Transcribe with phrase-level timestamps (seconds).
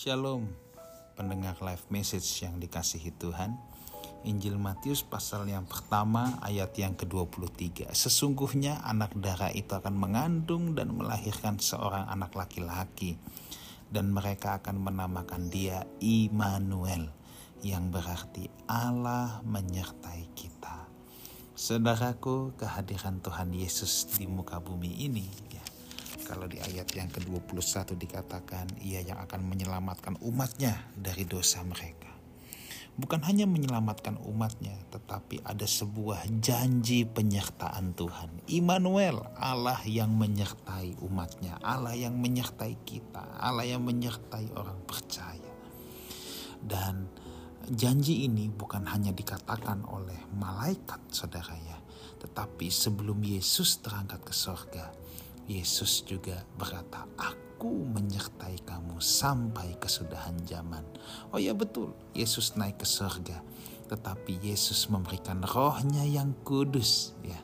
[0.00, 0.48] Shalom,
[1.12, 3.52] pendengar live message yang dikasihi Tuhan.
[4.24, 7.92] Injil Matius pasal yang pertama ayat yang ke-23.
[7.92, 13.20] Sesungguhnya anak darah itu akan mengandung dan melahirkan seorang anak laki-laki
[13.92, 17.12] dan mereka akan menamakan dia Immanuel
[17.60, 20.88] yang berarti Allah menyertai kita.
[21.52, 25.60] Saudaraku, kehadiran Tuhan Yesus di muka bumi ini ya,
[26.30, 32.06] kalau di ayat yang ke-21 dikatakan ia yang akan menyelamatkan umatnya dari dosa mereka.
[32.94, 38.46] Bukan hanya menyelamatkan umatnya, tetapi ada sebuah janji penyertaan Tuhan.
[38.46, 45.50] Immanuel, Allah yang menyertai umatnya, Allah yang menyertai kita, Allah yang menyertai orang percaya.
[46.60, 47.10] Dan
[47.66, 51.78] janji ini bukan hanya dikatakan oleh malaikat saudara ya,
[52.20, 54.92] tetapi sebelum Yesus terangkat ke sorga,
[55.50, 60.86] Yesus juga berkata, Aku menyertai kamu sampai kesudahan zaman.
[61.34, 63.42] Oh ya betul, Yesus naik ke surga.
[63.90, 67.18] Tetapi Yesus memberikan rohnya yang kudus.
[67.26, 67.42] ya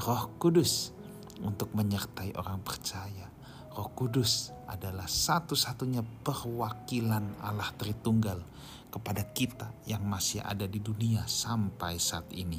[0.00, 0.96] Roh kudus
[1.44, 3.28] untuk menyertai orang percaya.
[3.76, 8.40] Roh Kudus adalah satu-satunya perwakilan Allah Tritunggal
[8.88, 12.56] kepada kita yang masih ada di dunia sampai saat ini.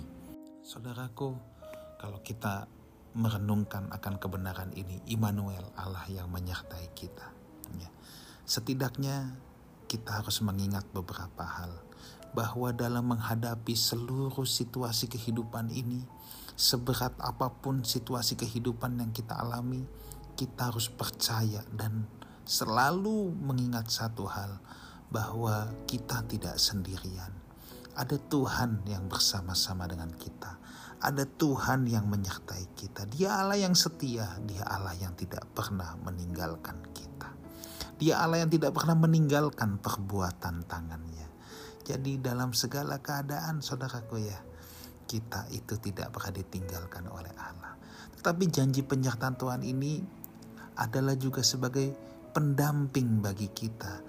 [0.61, 1.33] Saudaraku,
[1.97, 2.69] kalau kita
[3.17, 7.33] merenungkan akan kebenaran ini, Immanuel, Allah yang menyertai kita.
[7.81, 7.89] Ya.
[8.45, 9.33] Setidaknya
[9.89, 11.73] kita harus mengingat beberapa hal
[12.37, 16.05] bahwa dalam menghadapi seluruh situasi kehidupan ini,
[16.53, 19.81] seberat apa pun situasi kehidupan yang kita alami,
[20.37, 22.05] kita harus percaya dan
[22.45, 24.61] selalu mengingat satu hal
[25.09, 27.33] bahwa kita tidak sendirian.
[27.97, 30.61] Ada Tuhan yang bersama-sama dengan kita
[30.97, 33.05] ada Tuhan yang menyertai kita.
[33.05, 37.29] Dia Allah yang setia, Dia Allah yang tidak pernah meninggalkan kita.
[37.97, 41.27] Dia Allah yang tidak pernah meninggalkan perbuatan tangannya.
[41.85, 44.39] Jadi dalam segala keadaan saudaraku ya,
[45.07, 47.77] kita itu tidak pernah ditinggalkan oleh Allah.
[48.17, 50.01] Tetapi janji penyertaan Tuhan ini
[50.77, 51.93] adalah juga sebagai
[52.35, 54.03] pendamping bagi kita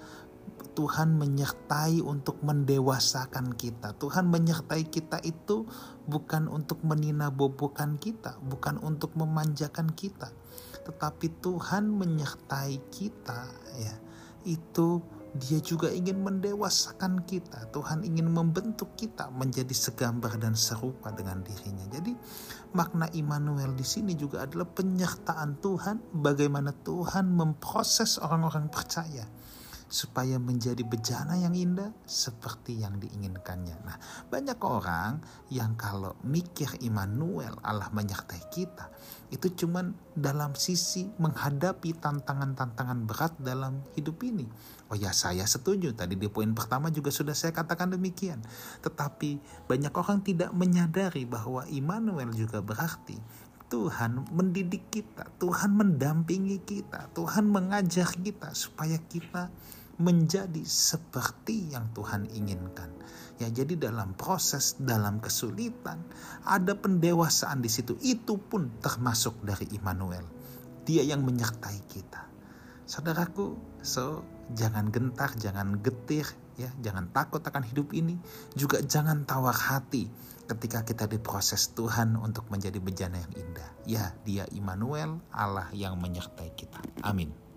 [0.79, 3.99] Tuhan menyertai untuk mendewasakan kita.
[3.99, 5.67] Tuhan menyertai kita itu
[6.07, 10.31] bukan untuk meninabobokan kita, bukan untuk memanjakan kita.
[10.87, 13.95] Tetapi Tuhan menyertai kita ya.
[14.47, 15.03] Itu
[15.35, 17.75] dia juga ingin mendewasakan kita.
[17.75, 21.91] Tuhan ingin membentuk kita menjadi segambar dan serupa dengan dirinya.
[21.91, 22.15] Jadi
[22.71, 29.27] makna Immanuel di sini juga adalah penyertaan Tuhan bagaimana Tuhan memproses orang-orang percaya
[29.89, 33.77] supaya menjadi bejana yang indah seperti yang diinginkannya.
[33.89, 33.97] Nah,
[34.29, 38.93] banyak orang yang kalau mikir Immanuel Allah menyertai kita,
[39.33, 44.45] itu cuman dalam sisi menghadapi tantangan-tantangan berat dalam hidup ini.
[44.93, 45.93] Oh ya, saya setuju.
[45.97, 48.41] Tadi di poin pertama juga sudah saya katakan demikian.
[48.85, 53.21] Tetapi banyak orang tidak menyadari bahwa Immanuel juga berarti
[53.69, 59.53] Tuhan mendidik kita, Tuhan mendampingi kita, Tuhan mengajar kita supaya kita
[60.01, 62.89] menjadi seperti yang Tuhan inginkan.
[63.39, 66.01] Ya, jadi dalam proses, dalam kesulitan,
[66.49, 67.95] ada pendewasaan di situ.
[68.01, 70.25] Itu pun termasuk dari Immanuel.
[70.89, 72.25] Dia yang menyertai kita.
[72.89, 74.25] Saudaraku, so
[74.57, 76.25] jangan gentar, jangan getir,
[76.59, 78.19] ya, jangan takut akan hidup ini,
[78.59, 80.11] juga jangan tawar hati
[80.51, 83.71] ketika kita diproses Tuhan untuk menjadi bejana yang indah.
[83.87, 86.83] Ya, dia Immanuel, Allah yang menyertai kita.
[87.07, 87.48] Amin.